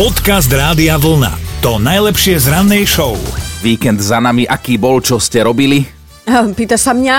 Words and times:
Podcast 0.00 0.48
Rádia 0.48 0.96
Vlna. 0.96 1.60
To 1.60 1.76
najlepšie 1.76 2.40
z 2.40 2.48
rannej 2.48 2.88
show. 2.88 3.20
Víkend 3.60 4.00
za 4.00 4.16
nami, 4.16 4.48
aký 4.48 4.80
bol, 4.80 5.04
čo 5.04 5.20
ste 5.20 5.44
robili? 5.44 5.84
Pýtaš 6.24 6.88
sa 6.88 6.96
mňa, 6.96 7.16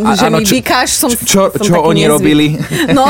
A- 0.00 0.16
že 0.16 0.32
áno, 0.32 0.40
mi 0.40 0.48
čo- 0.48 0.56
vykáš? 0.56 0.96
Som, 0.96 1.12
čo- 1.12 1.52
som 1.52 1.60
čo 1.60 1.76
oni 1.76 2.08
nezvyk. 2.08 2.14
robili? 2.16 2.46
No, 2.96 3.04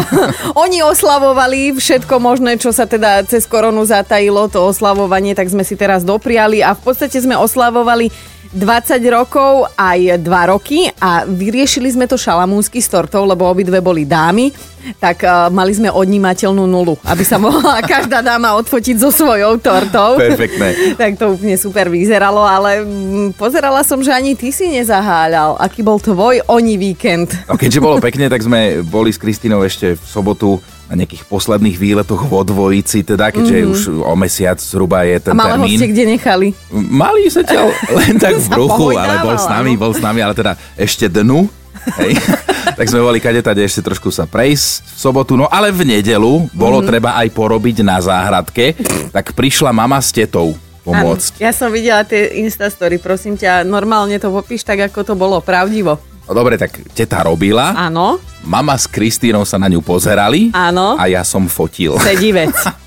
oni 0.59 0.83
oslavovali 0.83 1.71
všetko 1.71 2.19
možné, 2.19 2.59
čo 2.59 2.75
sa 2.75 2.83
teda 2.83 3.23
cez 3.23 3.47
koronu 3.47 3.87
zatajilo, 3.87 4.51
to 4.51 4.59
oslavovanie, 4.59 5.39
tak 5.39 5.47
sme 5.47 5.63
si 5.63 5.79
teraz 5.79 6.03
dopriali 6.03 6.59
a 6.59 6.75
v 6.75 6.83
podstate 6.83 7.15
sme 7.15 7.39
oslavovali 7.39 8.11
20 8.51 8.59
rokov 9.07 9.71
aj 9.79 10.19
2 10.19 10.51
roky 10.51 10.91
a 10.99 11.23
vyriešili 11.25 11.89
sme 11.89 12.05
to 12.05 12.19
šalamúnsky 12.19 12.83
s 12.83 12.91
tortou, 12.91 13.23
lebo 13.23 13.47
obidve 13.47 13.79
boli 13.79 14.03
dámy, 14.03 14.51
tak 14.99 15.23
uh, 15.25 15.49
mali 15.49 15.73
sme 15.75 15.89
odnímateľnú 15.91 16.65
nulu, 16.67 16.99
aby 17.07 17.23
sa 17.23 17.39
mohla 17.39 17.83
každá 17.95 18.23
dáma 18.23 18.55
odfotiť 18.59 18.97
so 18.99 19.11
svojou 19.15 19.59
tortou. 19.63 20.19
Perfektné. 20.19 20.69
tak 21.01 21.19
to 21.19 21.35
úplne 21.35 21.57
super 21.59 21.87
vyzeralo, 21.89 22.43
ale 22.43 22.83
mm, 22.83 23.39
pozerala 23.39 23.83
som, 23.87 24.03
že 24.03 24.11
ani 24.11 24.35
ty 24.35 24.51
si 24.51 24.69
nezaháľal. 24.71 25.59
Aký 25.59 25.81
bol 25.85 25.99
tvoj 26.03 26.43
oni 26.51 26.75
víkend? 26.79 27.35
No 27.47 27.55
keďže 27.55 27.81
bolo 27.83 27.97
pekne, 28.07 28.27
tak 28.27 28.43
sme 28.43 28.83
boli 28.83 29.15
s 29.15 29.19
Kristínou 29.19 29.63
ešte 29.63 29.95
v 29.95 30.05
sobotu 30.05 30.59
na 30.93 31.01
nejakých 31.01 31.25
posledných 31.25 31.81
výletoch 31.81 32.29
vo 32.29 32.45
dvojici, 32.45 33.01
teda 33.01 33.33
keďže 33.33 33.57
už 33.65 33.81
o 34.05 34.13
mesiac 34.13 34.61
zhruba 34.61 35.09
je 35.09 35.25
ten. 35.25 35.33
A 35.33 35.41
malého 35.41 35.65
termín. 35.65 35.79
ste 35.81 35.89
kde 35.89 36.05
nechali? 36.05 36.49
Mali 36.69 37.33
sa 37.33 37.41
ťa 37.41 37.61
len 37.97 38.21
tak 38.21 38.37
v 38.37 38.47
bruchu, 38.53 38.93
ale 38.93 39.25
bol 39.25 39.37
s 39.41 39.49
nami, 39.49 39.73
bol 39.81 39.97
s 39.97 40.05
nami, 40.05 40.21
ale 40.21 40.37
teda 40.37 40.53
ešte 40.77 41.09
dnu. 41.09 41.62
Hej. 41.97 42.15
tak 42.79 42.87
sme 42.87 43.01
boli 43.01 43.19
kade 43.19 43.39
tade 43.39 43.59
ešte 43.59 43.83
trošku 43.83 44.09
sa 44.09 44.25
prejsť 44.25 44.67
v 44.87 44.99
sobotu, 44.99 45.35
no 45.35 45.47
ale 45.47 45.69
v 45.69 45.83
nedelu 45.89 46.47
bolo 46.51 46.79
Mhm. 46.79 46.87
treba 46.87 47.11
aj 47.17 47.29
porobiť 47.29 47.77
na 47.81 47.99
záhradke, 47.99 48.75
tak 49.11 49.33
prišla 49.33 49.71
mama 49.71 49.97
s 49.97 50.11
tetou 50.11 50.55
pomôcť. 50.83 51.33
Áno, 51.33 51.41
Ja 51.41 51.51
som 51.51 51.69
videla 51.69 52.03
tie 52.03 52.39
Instastory, 52.39 52.97
prosím 52.97 53.35
ťa, 53.35 53.63
normálne 53.63 54.17
to 54.17 54.29
popíš 54.29 54.63
tak, 54.63 54.81
ako 54.85 55.05
to 55.05 55.15
bolo, 55.15 55.39
pravdivo. 55.39 55.99
No 56.23 56.33
dobre, 56.33 56.55
tak 56.55 56.71
teta 56.91 57.19
robila, 57.21 57.75
Áno, 57.77 58.23
mama 58.43 58.75
s 58.75 58.87
Kristínou 58.87 59.43
sa 59.43 59.59
na 59.59 59.67
ňu 59.67 59.79
pozerali 59.79 60.51
Áno. 60.51 60.95
a 60.95 61.07
ja 61.07 61.23
som 61.23 61.47
fotil. 61.47 61.99
sedí 61.99 62.31
vec. 62.31 62.55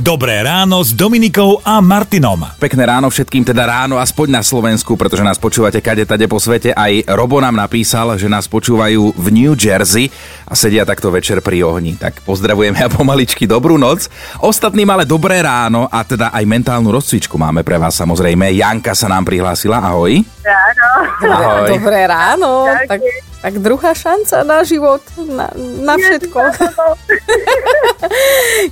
Dobré 0.00 0.40
ráno 0.40 0.80
s 0.80 0.96
Dominikou 0.96 1.60
a 1.60 1.76
Martinom. 1.84 2.40
Pekné 2.56 2.88
ráno 2.88 3.12
všetkým, 3.12 3.44
teda 3.44 3.68
ráno 3.68 4.00
aspoň 4.00 4.32
na 4.32 4.40
Slovensku, 4.40 4.96
pretože 4.96 5.20
nás 5.20 5.36
počúvate 5.36 5.76
kade 5.84 6.08
tade 6.08 6.24
po 6.24 6.40
svete. 6.40 6.72
Aj 6.72 6.88
Robo 7.04 7.36
nám 7.36 7.52
napísal, 7.52 8.16
že 8.16 8.24
nás 8.24 8.48
počúvajú 8.48 9.12
v 9.12 9.26
New 9.28 9.52
Jersey 9.52 10.08
a 10.48 10.56
sedia 10.56 10.88
takto 10.88 11.12
večer 11.12 11.44
pri 11.44 11.68
ohni. 11.68 12.00
Tak 12.00 12.24
pozdravujeme 12.24 12.80
a 12.80 12.88
pomaličky 12.88 13.44
dobrú 13.44 13.76
noc. 13.76 14.08
Ostatným 14.40 14.88
ale 14.88 15.04
dobré 15.04 15.44
ráno 15.44 15.84
a 15.84 16.00
teda 16.00 16.32
aj 16.32 16.48
mentálnu 16.48 16.88
rozcvičku 16.96 17.36
máme 17.36 17.60
pre 17.60 17.76
vás 17.76 17.92
samozrejme. 18.00 18.56
Janka 18.56 18.96
sa 18.96 19.04
nám 19.04 19.28
prihlásila, 19.28 19.84
ahoj. 19.84 20.16
Áno. 20.48 20.88
Ahoj. 21.28 21.76
Dobré 21.76 22.08
ráno. 22.08 22.64
Ďakujem. 22.72 22.88
Tak, 22.88 23.29
tak 23.40 23.56
druhá 23.56 23.96
šanca 23.96 24.44
na 24.44 24.60
život, 24.62 25.00
na, 25.16 25.48
na 25.80 25.96
všetko. 25.96 26.40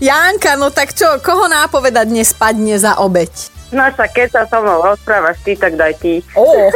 Janka, 0.09 0.61
no 0.61 0.69
tak 0.69 0.93
čo, 0.93 1.09
koho 1.25 1.49
nápovedať 1.49 2.07
dnes 2.09 2.37
padne 2.37 2.77
za 2.77 3.01
obeď? 3.01 3.59
No 3.69 3.85
sa 3.93 4.09
keď 4.09 4.29
sa 4.33 4.43
so 4.49 4.65
mnou 4.65 4.81
rozprávaš 4.81 5.45
ty, 5.45 5.53
tak 5.53 5.77
daj 5.77 5.93
ty. 6.01 6.25
Ó, 6.33 6.73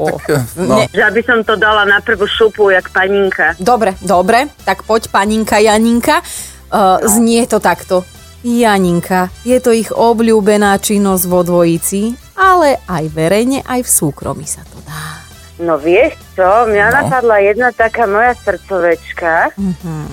ó. 0.00 0.08
No, 0.56 0.88
Že 0.88 1.02
aby 1.04 1.20
som 1.20 1.44
to 1.44 1.52
dala 1.56 1.84
na 1.84 2.00
prvú 2.00 2.24
šupu, 2.24 2.72
jak 2.72 2.88
paninka. 2.88 3.52
Dobre, 3.60 3.92
dobre, 4.00 4.48
tak 4.64 4.88
poď 4.88 5.12
paninka 5.12 5.60
Janinka. 5.60 6.24
Uh, 6.70 7.02
znie 7.04 7.44
to 7.44 7.60
takto. 7.60 8.08
Janinka, 8.40 9.28
je 9.44 9.60
to 9.60 9.68
ich 9.68 9.92
obľúbená 9.92 10.80
činnosť 10.80 11.24
vo 11.28 11.44
dvojici, 11.44 12.16
ale 12.40 12.80
aj 12.88 13.04
verejne, 13.12 13.60
aj 13.60 13.84
v 13.84 13.90
súkromí 13.90 14.48
sa 14.48 14.64
to. 14.64 14.79
No 15.60 15.76
vieš 15.76 16.16
čo, 16.32 16.64
mňa 16.64 16.86
No. 16.86 16.92
napadla 16.98 17.36
jedna 17.38 17.68
taká 17.70 18.04
moja 18.04 18.34
srdcovečka, 18.34 19.54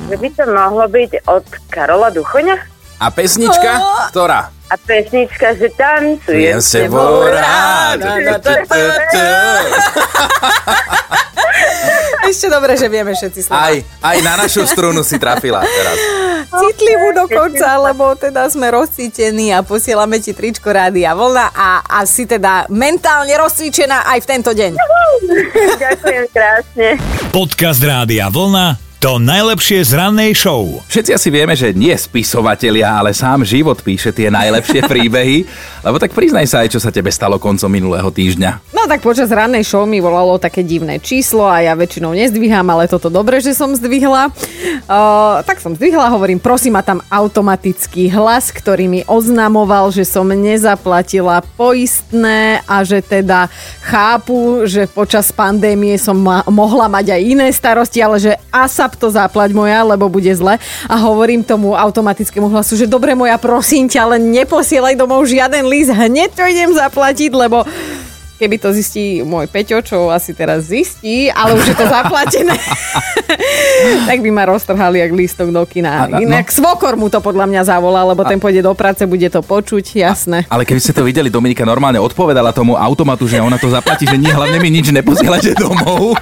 že 0.05 0.13
by 0.13 0.27
to 0.29 0.43
mohlo 0.45 0.85
byť 0.85 1.11
od 1.25 1.41
Karola 1.71 2.11
Duchoňa. 2.11 2.55
a 2.97 3.07
pesnička? 3.07 3.71
Ktorá? 4.11 4.51
A 4.67 4.75
pesnička, 4.75 5.55
že 5.55 5.69
Jem 5.69 5.73
tancujem 5.73 6.59
s 6.59 6.69
tebou 6.75 7.23
rád. 7.23 8.03
Ešte 12.27 12.51
dobre, 12.51 12.75
že 12.75 12.91
vieme 12.91 13.15
všetci 13.15 13.39
slova. 13.47 13.71
Aj, 13.71 13.75
aj 14.03 14.17
na 14.19 14.33
našu 14.35 14.67
strunu 14.67 14.99
si 14.99 15.15
trafila 15.15 15.63
teraz. 15.63 15.97
Citlivú 16.47 17.15
dokonca, 17.15 17.79
lebo 17.79 18.15
teda 18.19 18.47
sme 18.51 18.67
rozcítení 18.71 19.55
a 19.55 19.63
posielame 19.63 20.19
ti 20.19 20.35
tričko 20.35 20.71
Rádia 20.71 21.15
Vlna 21.15 21.55
a 21.55 21.83
asi 22.03 22.27
teda 22.27 22.67
mentálne 22.71 23.31
rozcvičená 23.35 24.07
aj 24.11 24.19
v 24.23 24.27
tento 24.27 24.51
deň. 24.51 24.71
Ďakujem 25.83 26.25
krásne. 26.31 26.87
Podcast 27.31 27.79
Rádia 27.79 28.27
Vlna. 28.27 28.86
To 29.07 29.23
najlepšie 29.23 29.87
z 29.87 29.95
rannej 29.95 30.35
show. 30.35 30.83
Všetci 30.91 31.15
asi 31.15 31.31
vieme, 31.31 31.55
že 31.55 31.71
nie 31.71 31.95
spisovatelia, 31.95 32.91
ale 32.91 33.15
sám 33.15 33.47
život 33.47 33.79
píše 33.79 34.11
tie 34.11 34.27
najlepšie 34.27 34.83
príbehy. 34.83 35.47
Lebo 35.87 35.95
tak 35.95 36.11
priznaj 36.11 36.43
sa 36.43 36.67
aj, 36.67 36.75
čo 36.75 36.83
sa 36.83 36.91
tebe 36.91 37.07
stalo 37.07 37.39
koncom 37.39 37.71
minulého 37.71 38.11
týždňa. 38.11 38.75
No 38.75 38.83
tak 38.83 38.99
počas 38.99 39.31
rannej 39.31 39.63
show 39.63 39.87
mi 39.87 40.03
volalo 40.03 40.35
také 40.35 40.59
divné 40.59 40.99
číslo 40.99 41.47
a 41.47 41.63
ja 41.63 41.71
väčšinou 41.71 42.11
nezdvíham, 42.11 42.67
ale 42.67 42.91
toto 42.91 43.07
dobre, 43.07 43.39
že 43.39 43.55
som 43.55 43.71
zdvihla. 43.71 44.27
Uh, 44.91 45.39
tak 45.47 45.63
som 45.63 45.71
zdvihla, 45.71 46.11
hovorím, 46.11 46.43
prosím 46.43 46.75
ma 46.75 46.83
tam 46.83 46.99
automatický 47.07 48.11
hlas, 48.11 48.51
ktorý 48.51 48.91
mi 48.91 49.01
oznamoval, 49.07 49.87
že 49.87 50.03
som 50.03 50.27
nezaplatila 50.27 51.47
poistné 51.55 52.59
a 52.67 52.83
že 52.83 52.99
teda 52.99 53.47
chápu, 53.87 54.67
že 54.67 54.83
počas 54.91 55.31
pandémie 55.31 55.95
som 55.95 56.19
ma- 56.19 56.43
mohla 56.51 56.91
mať 56.91 57.15
aj 57.15 57.21
iné 57.23 57.47
starosti, 57.55 58.03
ale 58.03 58.19
že 58.19 58.35
ASAP 58.51 58.96
to 58.97 59.13
zaplať 59.13 59.53
moja, 59.53 59.85
lebo 59.85 60.09
bude 60.09 60.29
zle. 60.33 60.57
A 60.89 60.95
hovorím 60.97 61.45
tomu 61.45 61.77
automatickému 61.77 62.49
hlasu, 62.49 62.75
že 62.75 62.89
dobre 62.89 63.13
moja, 63.13 63.37
prosím 63.37 63.85
ťa, 63.85 64.17
len 64.17 64.33
neposielaj 64.33 64.97
domov 64.97 65.29
žiaden 65.29 65.69
list, 65.69 65.93
hneď 65.93 66.33
to 66.33 66.43
idem 66.43 66.73
zaplatiť, 66.73 67.31
lebo 67.31 67.63
keby 68.37 68.55
to 68.55 68.69
zistí 68.69 69.21
môj 69.21 69.45
Peťo, 69.45 69.81
čo 69.81 70.07
asi 70.07 70.31
teraz 70.31 70.65
zistí, 70.65 71.27
ale 71.27 71.53
už 71.53 71.65
je 71.65 71.75
to 71.75 71.85
zaplatené, 71.85 72.53
tak 74.07 74.19
by 74.19 74.29
ma 74.29 74.45
roztrhali 74.45 74.99
jak 74.99 75.11
lístok 75.11 75.49
do 75.49 75.63
kina. 75.63 76.05
A- 76.05 76.05
a- 76.11 76.19
Inak 76.19 76.47
svokor 76.47 76.93
mu 76.93 77.07
to 77.07 77.17
podľa 77.17 77.45
mňa 77.45 77.61
zavolá, 77.65 78.01
lebo 78.03 78.21
ten 78.23 78.37
pôjde 78.37 78.61
do 78.61 78.71
práce, 78.71 79.03
bude 79.03 79.25
to 79.25 79.41
počuť, 79.41 79.97
jasné. 79.97 80.45
Ale 80.47 80.63
keby 80.63 80.79
ste 80.79 80.91
to 80.91 81.01
videli, 81.01 81.27
Dominika 81.27 81.63
normálne 81.63 81.97
odpovedala 81.97 82.51
tomu 82.51 82.73
automatu, 82.73 83.25
že 83.25 83.37
ona 83.37 83.55
to 83.55 83.67
zaplatí, 83.67 84.03
že 84.03 84.15
nie, 84.15 84.29
hlavne 84.29 84.57
mi 84.57 84.69
nič 84.71 84.89
neposielate 84.89 85.53
domov. 85.53 86.15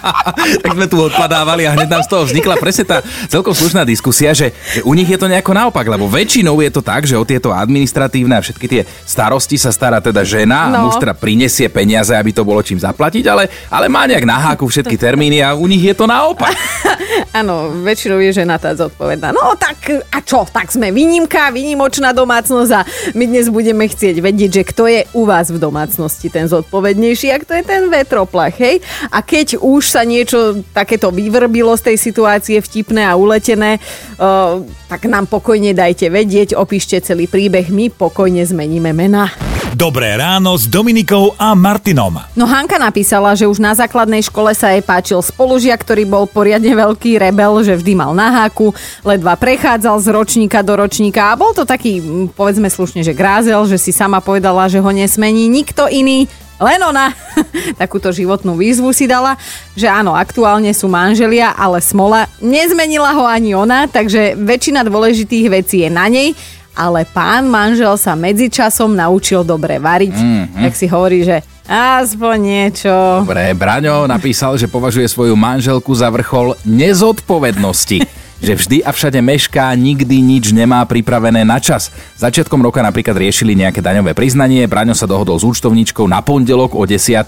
tak 0.62 0.70
sme 0.70 0.86
tu 0.86 1.00
odpadávali 1.00 1.64
a 1.64 1.72
hneď 1.72 1.88
nám 1.88 2.02
z 2.02 2.10
toho 2.10 2.22
vznikla 2.24 2.56
presne 2.56 2.84
tá 2.84 2.98
celkom 3.26 3.52
slušná 3.52 3.82
diskusia, 3.82 4.32
že, 4.32 4.52
že 4.68 4.80
u 4.82 4.92
nich 4.92 5.06
je 5.06 5.16
to 5.16 5.26
nejako 5.26 5.52
naopak, 5.52 5.84
lebo 5.84 6.04
väčšinou 6.04 6.58
je 6.58 6.70
to 6.70 6.80
tak, 6.80 7.02
že 7.02 7.14
o 7.14 7.24
tieto 7.24 7.50
administratívne 7.50 8.34
a 8.34 8.42
všetky 8.42 8.66
tie 8.66 8.82
starosti 9.02 9.56
sa 9.56 9.70
stará 9.70 9.98
teda 9.98 10.22
žena 10.22 10.58
a 10.62 10.70
No. 10.72 10.88
muž 10.88 10.96
teda 10.96 11.12
prinesie 11.12 11.61
peniaze, 11.68 12.16
aby 12.16 12.32
to 12.32 12.46
bolo 12.46 12.62
čím 12.62 12.80
zaplatiť, 12.80 13.24
ale, 13.28 13.46
ale 13.68 13.86
má 13.90 14.06
nejak 14.08 14.26
na 14.26 14.38
háku 14.50 14.66
všetky 14.66 14.96
termíny 14.96 15.44
a 15.44 15.54
u 15.54 15.66
nich 15.66 15.82
je 15.82 15.94
to 15.94 16.08
naopak. 16.08 16.54
Áno, 17.38 17.72
väčšinou 17.84 18.20
je 18.20 18.44
žena 18.44 18.60
tá 18.60 18.72
zodpovedná. 18.76 19.32
No 19.32 19.56
tak 19.56 19.88
a 20.12 20.18
čo? 20.20 20.44
Tak 20.48 20.72
sme 20.72 20.92
výnimka, 20.92 21.52
výnimočná 21.52 22.12
domácnosť 22.12 22.72
a 22.72 22.82
my 23.16 23.24
dnes 23.28 23.48
budeme 23.48 23.88
chcieť 23.88 24.20
vedieť, 24.20 24.50
že 24.60 24.68
kto 24.68 24.82
je 24.88 25.00
u 25.16 25.24
vás 25.28 25.48
v 25.48 25.60
domácnosti 25.60 26.28
ten 26.28 26.48
zodpovednejší 26.48 27.32
a 27.32 27.40
kto 27.40 27.52
je 27.56 27.64
ten 27.64 27.82
vetroplach, 27.88 28.56
hej? 28.56 28.80
A 29.08 29.24
keď 29.24 29.60
už 29.60 29.92
sa 29.92 30.04
niečo 30.04 30.64
takéto 30.72 31.08
vyvrbilo 31.12 31.72
z 31.76 31.92
tej 31.92 31.96
situácie 32.00 32.60
vtipné 32.60 33.04
a 33.04 33.16
uletené, 33.16 33.80
uh, 34.20 34.60
tak 34.88 35.08
nám 35.08 35.28
pokojne 35.28 35.72
dajte 35.72 36.08
vedieť, 36.12 36.56
opíšte 36.56 37.00
celý 37.00 37.28
príbeh, 37.28 37.68
my 37.72 37.88
pokojne 37.92 38.44
zmeníme 38.44 38.92
mena. 38.92 39.51
Dobré 39.72 40.20
ráno 40.20 40.52
s 40.52 40.68
Dominikou 40.68 41.32
a 41.40 41.56
Martinom. 41.56 42.20
No 42.36 42.44
Hanka 42.44 42.76
napísala, 42.76 43.32
že 43.32 43.48
už 43.48 43.56
na 43.56 43.72
základnej 43.72 44.20
škole 44.20 44.52
sa 44.52 44.68
jej 44.68 44.84
páčil 44.84 45.24
spolužiak, 45.24 45.80
ktorý 45.80 46.04
bol 46.04 46.28
poriadne 46.28 46.76
veľký 46.76 47.16
rebel, 47.16 47.64
že 47.64 47.80
vždy 47.80 47.96
mal 47.96 48.12
na 48.12 48.28
háku, 48.28 48.76
ledva 49.00 49.32
prechádzal 49.32 49.96
z 50.04 50.12
ročníka 50.12 50.60
do 50.60 50.76
ročníka 50.76 51.32
a 51.32 51.40
bol 51.40 51.56
to 51.56 51.64
taký, 51.64 52.04
mm, 52.04 52.36
povedzme 52.36 52.68
slušne, 52.68 53.00
že 53.00 53.16
grázel, 53.16 53.64
že 53.64 53.80
si 53.80 53.96
sama 53.96 54.20
povedala, 54.20 54.68
že 54.68 54.76
ho 54.76 54.90
nesmení 54.92 55.48
nikto 55.48 55.88
iný, 55.88 56.28
len 56.60 56.78
ona. 56.84 57.16
Takúto 57.80 58.12
životnú 58.12 58.60
výzvu 58.60 58.92
si 58.92 59.08
dala, 59.08 59.40
že 59.72 59.88
áno, 59.88 60.12
aktuálne 60.12 60.68
sú 60.76 60.84
manželia, 60.84 61.56
ale 61.56 61.80
smola. 61.80 62.28
Nezmenila 62.44 63.16
ho 63.16 63.24
ani 63.24 63.56
ona, 63.56 63.88
takže 63.88 64.36
väčšina 64.36 64.84
dôležitých 64.84 65.46
vecí 65.48 65.80
je 65.80 65.88
na 65.88 66.12
nej, 66.12 66.36
ale 66.72 67.04
pán 67.04 67.48
manžel 67.48 67.94
sa 68.00 68.16
medzičasom 68.16 68.92
naučil 68.96 69.44
dobre 69.44 69.76
variť, 69.76 70.16
mm-hmm. 70.16 70.62
tak 70.64 70.72
si 70.72 70.86
hovorí, 70.88 71.24
že 71.24 71.44
aspoň 71.68 72.36
niečo. 72.40 72.92
Dobre, 73.22 73.54
Braňo 73.54 74.08
napísal, 74.08 74.58
že 74.58 74.68
považuje 74.68 75.06
svoju 75.08 75.36
manželku 75.38 75.92
za 75.94 76.10
vrchol 76.10 76.58
nezodpovednosti. 76.64 78.00
že 78.42 78.58
vždy 78.58 78.82
a 78.82 78.90
všade 78.90 79.22
mešká, 79.22 79.70
nikdy 79.78 80.18
nič 80.18 80.50
nemá 80.50 80.82
pripravené 80.82 81.46
na 81.46 81.62
čas. 81.62 81.94
Začiatkom 82.18 82.58
roka 82.58 82.82
napríklad 82.82 83.14
riešili 83.14 83.54
nejaké 83.54 83.78
daňové 83.78 84.18
priznanie, 84.18 84.66
Braňo 84.66 84.98
sa 84.98 85.06
dohodol 85.06 85.38
s 85.38 85.46
účtovníčkou 85.46 86.02
na 86.10 86.18
pondelok 86.26 86.74
o 86.74 86.82
10. 86.82 87.22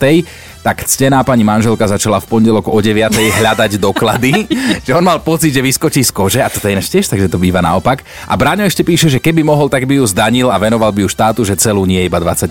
Tak 0.64 0.88
ctená 0.88 1.20
pani 1.20 1.44
manželka 1.44 1.84
začala 1.84 2.24
v 2.24 2.26
pondelok 2.26 2.72
o 2.72 2.80
9. 2.80 3.12
hľadať 3.12 3.76
doklady, 3.76 4.48
že 4.88 4.96
on 4.96 5.04
mal 5.04 5.20
pocit, 5.20 5.52
že 5.52 5.60
vyskočí 5.60 6.00
z 6.00 6.08
kože 6.08 6.40
a 6.40 6.48
to 6.48 6.56
je 6.64 6.72
ináč 6.72 6.88
tiež, 6.88 7.04
takže 7.04 7.28
to 7.28 7.36
býva 7.36 7.60
naopak. 7.60 8.00
A 8.24 8.32
Braňo 8.32 8.64
ešte 8.64 8.80
píše, 8.80 9.12
že 9.12 9.20
keby 9.20 9.44
mohol, 9.44 9.68
tak 9.68 9.84
by 9.84 10.00
ju 10.00 10.08
zdanil 10.08 10.48
a 10.48 10.56
venoval 10.56 10.88
by 10.88 11.04
ju 11.04 11.08
štátu, 11.12 11.44
že 11.44 11.60
celú 11.60 11.84
nie 11.84 12.00
iba 12.08 12.16
20%. 12.16 12.48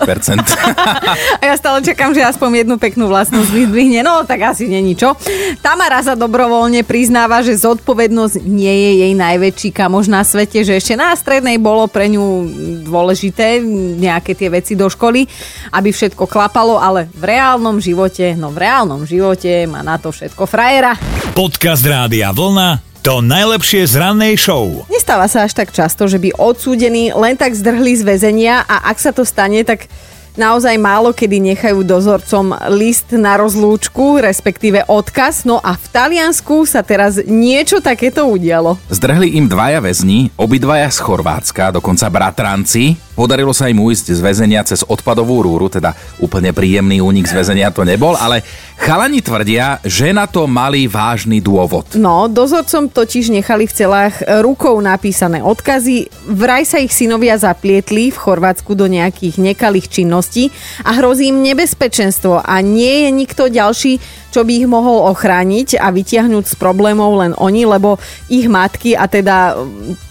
A 1.42 1.42
ja 1.42 1.54
stále 1.58 1.82
čakám, 1.82 2.14
že 2.14 2.22
aspoň 2.22 2.62
jednu 2.62 2.78
peknú 2.78 3.10
vlastnosť 3.10 3.50
vyzdvihne. 3.50 4.06
No, 4.06 4.22
tak 4.22 4.54
asi 4.54 4.70
není 4.70 4.94
čo. 4.94 5.18
Tamara 5.58 5.98
sa 6.00 6.14
dobrovoľne 6.14 6.86
priznáva, 6.86 7.42
že 7.42 7.58
zodpovednosť 7.58 8.38
nie 8.46 8.70
je 8.70 8.90
jej 9.02 9.12
najväčší 9.18 9.70
kamož 9.74 10.06
na 10.06 10.22
svete, 10.22 10.62
že 10.62 10.78
ešte 10.78 10.94
na 10.94 11.10
strednej 11.18 11.58
bolo 11.58 11.90
pre 11.90 12.06
ňu 12.06 12.46
dôležité 12.86 13.58
nejaké 13.98 14.38
tie 14.38 14.48
veci 14.48 14.78
do 14.78 14.86
školy, 14.86 15.26
aby 15.74 15.90
všetko 15.90 16.30
klapalo, 16.30 16.78
ale 16.78 17.10
v 17.10 17.34
reálnom 17.34 17.82
živote, 17.82 18.03
no 18.36 18.52
v 18.52 18.58
reálnom 18.60 19.02
živote 19.08 19.64
má 19.64 19.80
na 19.80 19.96
to 19.96 20.12
všetko 20.12 20.44
frajera. 20.44 20.96
Podcast 21.32 21.82
Rádia 21.82 22.30
Vlna 22.30 22.94
to 23.04 23.20
najlepšie 23.20 23.84
z 23.84 24.00
rannej 24.00 24.32
show. 24.40 24.88
Nestáva 24.88 25.28
sa 25.28 25.44
až 25.44 25.52
tak 25.52 25.76
často, 25.76 26.08
že 26.08 26.16
by 26.16 26.40
odsúdení 26.40 27.12
len 27.12 27.36
tak 27.36 27.52
zdrhli 27.52 28.00
z 28.00 28.02
väzenia 28.04 28.64
a 28.64 28.88
ak 28.88 28.96
sa 28.96 29.12
to 29.12 29.28
stane, 29.28 29.60
tak 29.60 29.92
naozaj 30.34 30.74
málo 30.78 31.14
kedy 31.14 31.54
nechajú 31.54 31.86
dozorcom 31.86 32.54
list 32.74 33.10
na 33.14 33.38
rozlúčku, 33.38 34.22
respektíve 34.22 34.86
odkaz. 34.86 35.46
No 35.46 35.58
a 35.62 35.78
v 35.78 35.86
Taliansku 35.90 36.66
sa 36.66 36.82
teraz 36.82 37.18
niečo 37.22 37.78
takéto 37.78 38.26
udialo. 38.26 38.78
Zdrhli 38.90 39.38
im 39.38 39.46
dvaja 39.46 39.78
väzni, 39.82 40.30
obidvaja 40.34 40.90
z 40.90 40.98
Chorvátska, 41.02 41.74
dokonca 41.74 42.06
bratranci. 42.10 42.98
Podarilo 43.14 43.54
sa 43.54 43.70
im 43.70 43.78
ujsť 43.78 44.10
z 44.10 44.20
väzenia 44.20 44.66
cez 44.66 44.82
odpadovú 44.82 45.38
rúru, 45.46 45.70
teda 45.70 45.94
úplne 46.18 46.50
príjemný 46.50 46.98
únik 46.98 47.30
z 47.30 47.38
väzenia 47.38 47.70
to 47.70 47.86
nebol, 47.86 48.18
ale 48.18 48.42
chalani 48.84 49.24
tvrdia, 49.24 49.80
že 49.80 50.12
na 50.12 50.28
to 50.28 50.44
mali 50.44 50.84
vážny 50.84 51.40
dôvod. 51.40 51.96
No, 51.96 52.28
dozorcom 52.28 52.92
totiž 52.92 53.32
nechali 53.32 53.64
v 53.64 53.72
celách 53.72 54.20
rukou 54.44 54.76
napísané 54.84 55.40
odkazy. 55.40 56.12
Vraj 56.28 56.68
sa 56.68 56.76
ich 56.84 56.92
synovia 56.92 57.40
zaplietli 57.40 58.12
v 58.12 58.20
Chorvátsku 58.20 58.76
do 58.76 58.84
nejakých 58.84 59.40
nekalých 59.40 59.88
činností 59.88 60.52
a 60.84 61.00
hrozí 61.00 61.32
im 61.32 61.40
nebezpečenstvo 61.40 62.44
a 62.44 62.60
nie 62.60 63.08
je 63.08 63.10
nikto 63.16 63.48
ďalší, 63.48 64.04
čo 64.28 64.44
by 64.44 64.52
ich 64.52 64.68
mohol 64.68 65.08
ochrániť 65.16 65.80
a 65.80 65.88
vytiahnuť 65.88 66.44
z 66.44 66.54
problémov 66.60 67.24
len 67.24 67.32
oni, 67.40 67.64
lebo 67.64 67.96
ich 68.28 68.52
matky 68.52 68.92
a 68.92 69.08
teda 69.08 69.56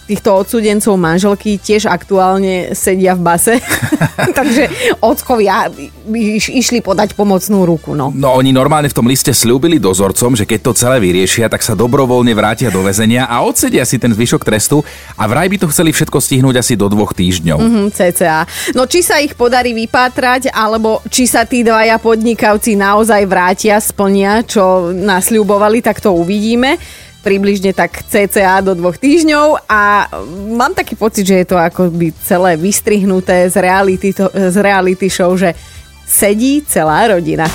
týchto 0.04 0.36
odsúdencov 0.36 0.94
manželky 1.00 1.56
tiež 1.56 1.88
aktuálne 1.88 2.76
sedia 2.76 3.16
v 3.16 3.22
base. 3.24 3.54
Takže 4.38 4.68
ockovia 5.00 5.68
iš, 6.12 6.52
išli 6.52 6.84
podať 6.84 7.16
pomocnú 7.16 7.64
ruku. 7.64 7.96
No. 7.96 8.12
no 8.12 8.36
oni 8.36 8.52
normálne 8.52 8.88
v 8.90 8.96
tom 8.96 9.08
liste 9.08 9.32
slúbili 9.32 9.80
dozorcom, 9.80 10.36
že 10.36 10.44
keď 10.44 10.60
to 10.60 10.72
celé 10.76 10.96
vyriešia, 11.00 11.48
tak 11.48 11.64
sa 11.64 11.72
dobrovoľne 11.76 12.32
vrátia 12.36 12.68
do 12.68 12.84
väzenia 12.84 13.26
a 13.26 13.42
odsedia 13.42 13.82
si 13.88 13.96
ten 13.96 14.12
zvyšok 14.12 14.42
trestu 14.44 14.84
a 15.16 15.24
vraj 15.24 15.48
by 15.48 15.56
to 15.60 15.66
chceli 15.72 15.90
všetko 15.90 16.18
stihnúť 16.20 16.60
asi 16.60 16.74
do 16.76 16.86
dvoch 16.88 17.16
týždňov. 17.16 17.58
Mm-hmm, 17.58 17.86
cca. 17.94 18.44
No 18.76 18.84
či 18.84 19.00
sa 19.00 19.20
ich 19.20 19.32
podarí 19.34 19.72
vypátrať, 19.72 20.52
alebo 20.52 21.00
či 21.08 21.24
sa 21.24 21.48
tí 21.48 21.64
dvaja 21.64 21.96
podnikavci 21.98 22.76
naozaj 22.76 23.22
vrátia, 23.24 23.80
splnia, 23.80 24.44
čo 24.44 24.92
nasľubovali, 24.92 25.80
tak 25.80 26.00
to 26.04 26.12
uvidíme 26.12 26.76
približne 27.24 27.72
tak 27.72 28.04
cca 28.04 28.60
do 28.60 28.76
dvoch 28.76 29.00
týždňov 29.00 29.64
a 29.64 30.12
mám 30.52 30.76
taký 30.76 30.92
pocit, 30.94 31.24
že 31.24 31.40
je 31.40 31.46
to 31.48 31.56
ako 31.56 31.88
by 31.88 32.12
celé 32.20 32.60
vystrihnuté 32.60 33.48
z 33.48 33.56
reality, 33.64 34.12
to, 34.12 34.28
z 34.28 34.56
reality 34.60 35.08
show, 35.08 35.32
že 35.32 35.56
sedí 36.04 36.60
celá 36.68 37.08
rodina. 37.08 37.48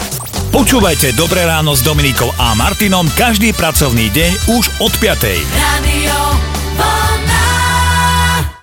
Počúvajte 0.49 1.13
Dobré 1.13 1.45
ráno 1.45 1.77
s 1.77 1.85
Dominikou 1.85 2.33
a 2.41 2.57
Martinom 2.57 3.05
každý 3.13 3.53
pracovný 3.53 4.09
deň 4.09 4.31
už 4.57 4.81
od 4.81 4.93
5. 4.97 5.29
Radio 5.53 6.17